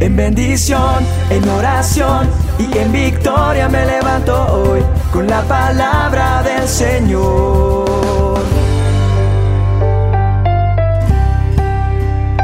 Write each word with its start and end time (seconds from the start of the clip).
En 0.00 0.14
bendición, 0.14 1.04
en 1.28 1.48
oración 1.48 2.28
y 2.56 2.78
en 2.78 2.92
victoria 2.92 3.68
me 3.68 3.84
levanto 3.84 4.32
hoy 4.54 4.80
con 5.12 5.26
la 5.26 5.42
palabra 5.42 6.40
del 6.44 6.68
Señor. 6.68 8.38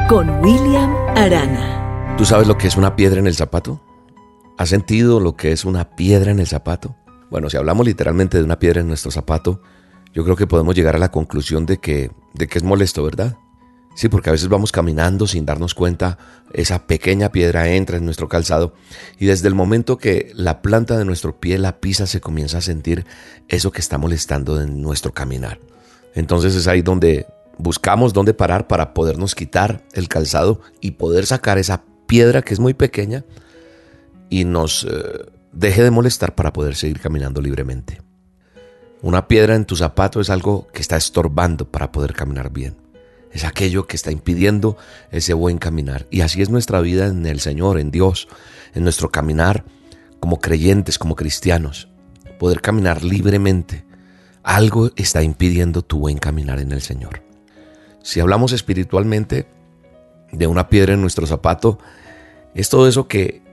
Con 0.08 0.30
William 0.40 0.92
Arana. 1.16 2.16
¿Tú 2.18 2.24
sabes 2.24 2.48
lo 2.48 2.58
que 2.58 2.66
es 2.66 2.76
una 2.76 2.96
piedra 2.96 3.20
en 3.20 3.28
el 3.28 3.36
zapato? 3.36 3.80
¿Has 4.58 4.70
sentido 4.70 5.20
lo 5.20 5.36
que 5.36 5.52
es 5.52 5.64
una 5.64 5.94
piedra 5.94 6.32
en 6.32 6.40
el 6.40 6.48
zapato? 6.48 6.96
Bueno, 7.30 7.48
si 7.50 7.56
hablamos 7.56 7.86
literalmente 7.86 8.36
de 8.36 8.44
una 8.44 8.58
piedra 8.58 8.80
en 8.80 8.88
nuestro 8.88 9.12
zapato, 9.12 9.60
yo 10.12 10.24
creo 10.24 10.34
que 10.34 10.48
podemos 10.48 10.74
llegar 10.74 10.96
a 10.96 10.98
la 10.98 11.12
conclusión 11.12 11.66
de 11.66 11.78
que, 11.78 12.10
de 12.32 12.48
que 12.48 12.58
es 12.58 12.64
molesto, 12.64 13.04
¿verdad? 13.04 13.36
Sí, 13.94 14.08
porque 14.08 14.28
a 14.28 14.32
veces 14.32 14.48
vamos 14.48 14.72
caminando 14.72 15.26
sin 15.26 15.46
darnos 15.46 15.74
cuenta, 15.74 16.18
esa 16.52 16.86
pequeña 16.86 17.30
piedra 17.30 17.68
entra 17.68 17.96
en 17.96 18.04
nuestro 18.04 18.28
calzado 18.28 18.74
y 19.18 19.26
desde 19.26 19.46
el 19.46 19.54
momento 19.54 19.98
que 19.98 20.32
la 20.34 20.62
planta 20.62 20.98
de 20.98 21.04
nuestro 21.04 21.38
pie 21.38 21.58
la 21.58 21.78
pisa 21.80 22.06
se 22.06 22.20
comienza 22.20 22.58
a 22.58 22.60
sentir 22.60 23.06
eso 23.48 23.70
que 23.70 23.80
está 23.80 23.96
molestando 23.96 24.60
en 24.60 24.82
nuestro 24.82 25.12
caminar. 25.12 25.60
Entonces 26.14 26.56
es 26.56 26.66
ahí 26.66 26.82
donde 26.82 27.26
buscamos 27.56 28.12
dónde 28.12 28.34
parar 28.34 28.66
para 28.66 28.94
podernos 28.94 29.34
quitar 29.34 29.84
el 29.92 30.08
calzado 30.08 30.60
y 30.80 30.92
poder 30.92 31.26
sacar 31.26 31.58
esa 31.58 31.84
piedra 32.06 32.42
que 32.42 32.54
es 32.54 32.60
muy 32.60 32.74
pequeña 32.74 33.24
y 34.28 34.44
nos 34.44 34.84
eh, 34.84 35.26
deje 35.52 35.84
de 35.84 35.90
molestar 35.92 36.34
para 36.34 36.52
poder 36.52 36.74
seguir 36.74 37.00
caminando 37.00 37.40
libremente. 37.40 38.02
Una 39.02 39.28
piedra 39.28 39.54
en 39.54 39.66
tu 39.66 39.76
zapato 39.76 40.20
es 40.20 40.30
algo 40.30 40.66
que 40.72 40.80
está 40.80 40.96
estorbando 40.96 41.70
para 41.70 41.92
poder 41.92 42.12
caminar 42.12 42.50
bien. 42.50 42.83
Es 43.34 43.44
aquello 43.44 43.86
que 43.86 43.96
está 43.96 44.10
impidiendo 44.10 44.78
ese 45.10 45.34
buen 45.34 45.58
caminar. 45.58 46.06
Y 46.10 46.22
así 46.22 46.40
es 46.40 46.48
nuestra 46.48 46.80
vida 46.80 47.06
en 47.06 47.26
el 47.26 47.40
Señor, 47.40 47.78
en 47.78 47.90
Dios, 47.90 48.28
en 48.74 48.84
nuestro 48.84 49.10
caminar 49.10 49.64
como 50.20 50.38
creyentes, 50.38 50.98
como 50.98 51.16
cristianos. 51.16 51.88
Poder 52.38 52.62
caminar 52.62 53.02
libremente. 53.04 53.84
Algo 54.42 54.90
está 54.96 55.22
impidiendo 55.22 55.82
tu 55.82 55.98
buen 55.98 56.18
caminar 56.18 56.60
en 56.60 56.72
el 56.72 56.80
Señor. 56.80 57.22
Si 58.02 58.20
hablamos 58.20 58.52
espiritualmente 58.52 59.48
de 60.32 60.46
una 60.46 60.68
piedra 60.68 60.94
en 60.94 61.00
nuestro 61.00 61.26
zapato, 61.26 61.78
es 62.54 62.68
todo 62.68 62.88
eso 62.88 63.08
que 63.08 63.44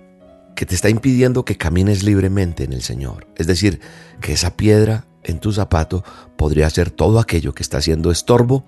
que 0.55 0.65
te 0.67 0.75
está 0.75 0.89
impidiendo 0.89 1.43
que 1.43 1.57
camines 1.57 2.03
libremente 2.03 2.63
en 2.63 2.73
el 2.73 2.83
Señor. 2.83 3.25
Es 3.35 3.47
decir, 3.47 3.79
que 4.19 4.33
esa 4.33 4.57
piedra 4.57 5.05
en 5.23 5.39
tu 5.39 5.51
zapato 5.51 6.03
podría 6.35 6.69
ser 6.69 6.91
todo 6.91 7.19
aquello 7.19 7.53
que 7.53 7.63
está 7.63 7.77
haciendo 7.79 8.11
estorbo 8.11 8.63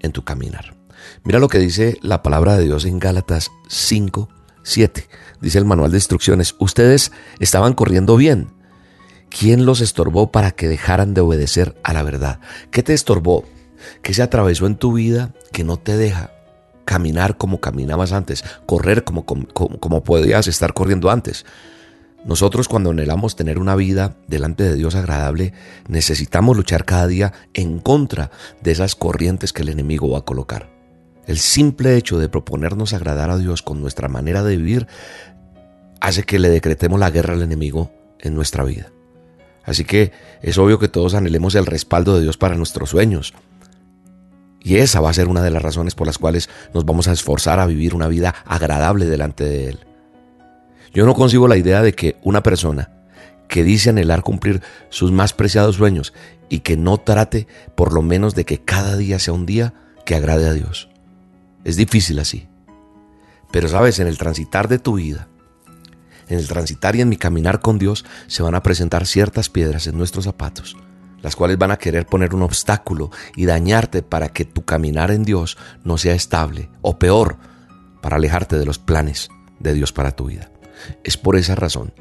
en 0.00 0.12
tu 0.12 0.24
caminar. 0.24 0.76
Mira 1.24 1.38
lo 1.38 1.48
que 1.48 1.58
dice 1.58 1.98
la 2.02 2.22
palabra 2.22 2.56
de 2.56 2.64
Dios 2.64 2.84
en 2.84 2.98
Gálatas 2.98 3.50
5, 3.68 4.28
7. 4.62 5.08
Dice 5.40 5.58
el 5.58 5.64
manual 5.64 5.90
de 5.90 5.98
instrucciones, 5.98 6.54
ustedes 6.58 7.12
estaban 7.38 7.74
corriendo 7.74 8.16
bien. 8.16 8.48
¿Quién 9.28 9.66
los 9.66 9.80
estorbó 9.80 10.30
para 10.30 10.52
que 10.52 10.68
dejaran 10.68 11.14
de 11.14 11.20
obedecer 11.20 11.76
a 11.82 11.92
la 11.92 12.02
verdad? 12.02 12.40
¿Qué 12.70 12.82
te 12.82 12.94
estorbó? 12.94 13.44
¿Qué 14.02 14.14
se 14.14 14.22
atravesó 14.22 14.66
en 14.66 14.76
tu 14.76 14.94
vida 14.94 15.34
que 15.52 15.64
no 15.64 15.76
te 15.76 15.96
deja 15.96 16.30
caminar 16.86 17.36
como 17.36 17.60
caminabas 17.60 18.12
antes, 18.12 18.42
correr 18.64 19.04
como, 19.04 19.26
como, 19.26 20.04
podías 20.04 20.46
estar 20.46 20.72
corriendo 20.72 21.10
antes. 21.10 21.44
Nosotros 22.26 22.66
cuando 22.66 22.90
anhelamos 22.90 23.36
tener 23.36 23.58
una 23.58 23.76
vida 23.76 24.16
delante 24.26 24.64
de 24.64 24.74
Dios 24.74 24.96
agradable, 24.96 25.52
necesitamos 25.86 26.56
luchar 26.56 26.84
cada 26.84 27.06
día 27.06 27.32
en 27.54 27.78
contra 27.78 28.32
de 28.60 28.72
esas 28.72 28.96
corrientes 28.96 29.52
que 29.52 29.62
el 29.62 29.68
enemigo 29.68 30.10
va 30.10 30.18
a 30.18 30.24
colocar. 30.24 30.68
El 31.26 31.38
simple 31.38 31.96
hecho 31.96 32.18
de 32.18 32.28
proponernos 32.28 32.92
agradar 32.92 33.30
a 33.30 33.38
Dios 33.38 33.62
con 33.62 33.80
nuestra 33.80 34.08
manera 34.08 34.42
de 34.42 34.56
vivir 34.56 34.88
hace 36.00 36.24
que 36.24 36.40
le 36.40 36.50
decretemos 36.50 36.98
la 36.98 37.10
guerra 37.10 37.34
al 37.34 37.42
enemigo 37.42 37.92
en 38.18 38.34
nuestra 38.34 38.64
vida. 38.64 38.90
Así 39.64 39.84
que 39.84 40.10
es 40.42 40.58
obvio 40.58 40.80
que 40.80 40.88
todos 40.88 41.14
anhelemos 41.14 41.54
el 41.54 41.66
respaldo 41.66 42.16
de 42.16 42.22
Dios 42.22 42.36
para 42.36 42.56
nuestros 42.56 42.90
sueños, 42.90 43.34
y 44.66 44.78
esa 44.78 45.00
va 45.00 45.10
a 45.10 45.14
ser 45.14 45.28
una 45.28 45.44
de 45.44 45.52
las 45.52 45.62
razones 45.62 45.94
por 45.94 46.08
las 46.08 46.18
cuales 46.18 46.50
nos 46.74 46.84
vamos 46.84 47.06
a 47.06 47.12
esforzar 47.12 47.60
a 47.60 47.66
vivir 47.66 47.94
una 47.94 48.08
vida 48.08 48.34
agradable 48.44 49.04
delante 49.06 49.44
de 49.44 49.68
Él. 49.68 49.78
Yo 50.96 51.04
no 51.04 51.12
concibo 51.12 51.46
la 51.46 51.58
idea 51.58 51.82
de 51.82 51.92
que 51.92 52.16
una 52.22 52.42
persona 52.42 52.88
que 53.48 53.62
dice 53.62 53.90
anhelar 53.90 54.22
cumplir 54.22 54.62
sus 54.88 55.12
más 55.12 55.34
preciados 55.34 55.76
sueños 55.76 56.14
y 56.48 56.60
que 56.60 56.78
no 56.78 56.96
trate 56.96 57.46
por 57.74 57.92
lo 57.92 58.00
menos 58.00 58.34
de 58.34 58.46
que 58.46 58.62
cada 58.62 58.96
día 58.96 59.18
sea 59.18 59.34
un 59.34 59.44
día 59.44 59.74
que 60.06 60.14
agrade 60.14 60.48
a 60.48 60.54
Dios. 60.54 60.88
Es 61.64 61.76
difícil 61.76 62.18
así. 62.18 62.48
Pero 63.50 63.68
sabes, 63.68 63.98
en 63.98 64.06
el 64.06 64.16
transitar 64.16 64.68
de 64.68 64.78
tu 64.78 64.94
vida, 64.94 65.28
en 66.28 66.38
el 66.38 66.48
transitar 66.48 66.96
y 66.96 67.02
en 67.02 67.10
mi 67.10 67.18
caminar 67.18 67.60
con 67.60 67.76
Dios, 67.78 68.06
se 68.26 68.42
van 68.42 68.54
a 68.54 68.62
presentar 68.62 69.06
ciertas 69.06 69.50
piedras 69.50 69.86
en 69.86 69.98
nuestros 69.98 70.24
zapatos 70.24 70.78
las 71.20 71.34
cuales 71.34 71.58
van 71.58 71.72
a 71.72 71.78
querer 71.78 72.06
poner 72.06 72.34
un 72.34 72.42
obstáculo 72.42 73.10
y 73.34 73.46
dañarte 73.46 74.02
para 74.02 74.28
que 74.28 74.44
tu 74.44 74.64
caminar 74.64 75.10
en 75.10 75.24
Dios 75.24 75.58
no 75.82 75.98
sea 75.98 76.14
estable, 76.14 76.70
o 76.82 77.00
peor, 77.00 77.36
para 78.00 78.16
alejarte 78.16 78.56
de 78.56 78.64
los 78.64 78.78
planes 78.78 79.28
de 79.58 79.74
Dios 79.74 79.92
para 79.92 80.12
tu 80.12 80.26
vida. 80.26 80.50
Es 81.04 81.16
por 81.16 81.36
esa 81.36 81.54
razón 81.54 81.92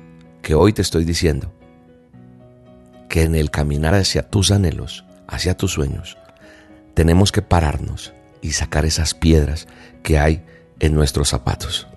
que 0.41 0.55
hoy 0.55 0.73
te 0.73 0.81
estoy 0.81 1.05
diciendo 1.05 1.51
que 3.09 3.23
en 3.23 3.35
el 3.35 3.51
caminar 3.51 3.95
hacia 3.95 4.29
tus 4.29 4.51
anhelos, 4.51 5.05
hacia 5.27 5.57
tus 5.57 5.71
sueños, 5.71 6.17
tenemos 6.93 7.31
que 7.31 7.41
pararnos 7.41 8.13
y 8.41 8.51
sacar 8.51 8.85
esas 8.85 9.13
piedras 9.13 9.67
que 10.03 10.19
hay 10.19 10.43
en 10.79 10.93
nuestros 10.93 11.29
zapatos. 11.29 11.87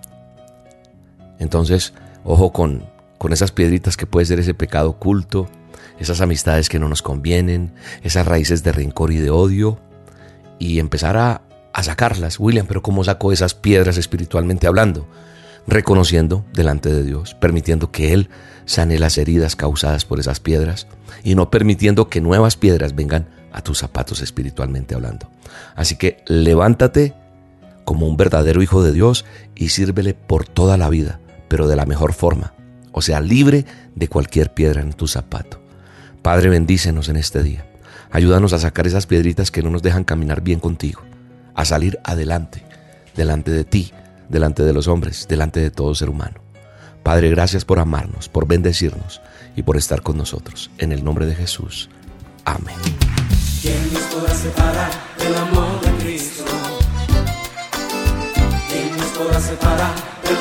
Entonces, 1.39 1.93
ojo 2.23 2.51
con, 2.51 2.85
con 3.17 3.33
esas 3.33 3.51
piedritas 3.51 3.97
que 3.97 4.07
puede 4.07 4.25
ser 4.25 4.39
ese 4.39 4.53
pecado 4.53 4.89
oculto, 4.91 5.47
esas 5.99 6.21
amistades 6.21 6.69
que 6.69 6.79
no 6.79 6.89
nos 6.89 7.01
convienen, 7.01 7.73
esas 8.03 8.25
raíces 8.25 8.63
de 8.63 8.71
rencor 8.71 9.11
y 9.11 9.17
de 9.17 9.29
odio, 9.29 9.79
y 10.59 10.79
empezar 10.79 11.17
a, 11.17 11.41
sacarlas. 11.81 12.41
William, 12.41 12.67
pero 12.67 12.83
¿cómo 12.83 13.05
saco 13.05 13.31
esas 13.31 13.53
piedras 13.53 13.95
espiritualmente 13.95 14.67
hablando? 14.67 15.07
Reconociendo 15.69 16.45
delante 16.51 16.91
de 16.91 17.03
Dios, 17.03 17.35
permitiendo 17.35 17.91
que 17.91 18.11
Él 18.11 18.29
sane 18.65 18.97
las 18.97 19.19
heridas 19.19 19.55
causadas 19.55 20.03
por 20.03 20.19
esas 20.19 20.39
piedras 20.39 20.87
y 21.23 21.35
no 21.35 21.51
permitiendo 21.51 22.09
que 22.09 22.21
nuevas 22.21 22.57
piedras 22.57 22.95
vengan 22.95 23.29
a 23.51 23.61
tus 23.61 23.77
zapatos 23.77 24.21
espiritualmente 24.21 24.95
hablando. 24.95 25.29
Así 25.75 25.95
que 25.95 26.23
levántate 26.25 27.13
como 27.85 28.07
un 28.07 28.17
verdadero 28.17 28.63
hijo 28.63 28.81
de 28.81 28.93
Dios 28.93 29.25
y 29.55 29.69
sírvele 29.69 30.15
por 30.15 30.47
toda 30.47 30.75
la 30.75 30.89
vida, 30.89 31.19
pero 31.49 31.67
de 31.67 31.75
la 31.75 31.85
mejor 31.85 32.13
forma, 32.13 32.55
o 32.91 33.03
sea, 33.03 33.21
libre 33.21 33.65
de 33.93 34.07
cualquier 34.07 34.55
piedra 34.55 34.81
en 34.81 34.93
tu 34.93 35.07
zapato. 35.07 35.61
Padre, 36.23 36.49
bendícenos 36.49 37.09
en 37.09 37.15
este 37.15 37.43
día. 37.43 37.67
Ayúdanos 38.09 38.53
a 38.53 38.59
sacar 38.59 38.87
esas 38.87 39.05
piedritas 39.05 39.51
que 39.51 39.61
no 39.61 39.69
nos 39.69 39.83
dejan 39.83 40.03
caminar 40.03 40.41
bien 40.41 40.59
contigo, 40.59 41.03
a 41.53 41.63
salir 41.63 41.99
adelante, 42.03 42.63
delante 43.15 43.51
de 43.51 43.65
ti, 43.65 43.91
delante 44.29 44.63
de 44.63 44.73
los 44.73 44.87
hombres, 44.87 45.27
delante 45.27 45.59
de 45.59 45.71
todo 45.71 45.93
ser 45.95 46.09
humano. 46.09 46.41
Padre, 47.03 47.29
gracias 47.29 47.65
por 47.65 47.79
amarnos, 47.79 48.29
por 48.29 48.47
bendecirnos 48.47 49.21
y 49.55 49.63
por 49.63 49.77
estar 49.77 50.01
con 50.01 50.17
nosotros. 50.17 50.69
En 50.77 50.91
el 50.91 51.03
nombre 51.03 51.25
de 51.25 51.35
Jesús. 51.35 51.89
Amén. 52.45 52.75
¿Quién 53.61 53.93
nos 53.93 54.03
podrá 54.03 54.33
separar 54.33 54.91
del 55.17 55.35
amor 55.35 55.81
de 55.81 56.03
Cristo? 56.03 56.45
¿Quién 58.69 58.97
nos 58.97 59.07
podrá 59.07 59.39
separar 59.39 59.93
del 60.23 60.38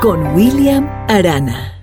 con 0.00 0.34
William 0.34 0.88
Arana. 1.08 1.77